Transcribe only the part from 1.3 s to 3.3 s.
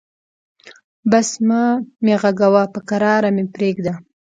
مه مې غږوه، به کرار